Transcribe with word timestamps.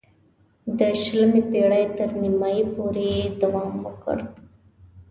د 0.77 0.79
شلمې 1.01 1.41
پېړۍ 1.49 1.85
تر 1.97 2.09
نیمايی 2.21 2.63
پورې 2.73 3.05
یې 3.15 3.23
دوام 3.41 3.73
وکړ. 3.85 4.17